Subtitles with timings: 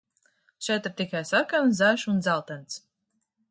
[0.67, 2.83] Šeit ir tikai sarkans, zaļš un dzeltens.